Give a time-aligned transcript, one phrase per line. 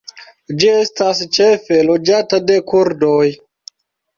[0.61, 3.23] Ĝi estas ĉefe loĝata de kurdoj.